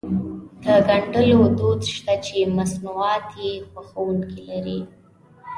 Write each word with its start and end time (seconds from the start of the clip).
د 0.63 0.65
ګنډلو 0.87 1.41
دود 1.57 1.81
شته 1.95 2.13
چې 2.25 2.37
مصنوعات 2.57 3.25
يې 3.41 3.51
خوښوونکي 3.71 4.39
لري. 4.49 4.79